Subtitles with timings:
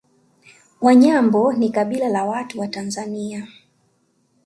[0.81, 3.47] Wanyambo ni kabila la watu wa Tanzania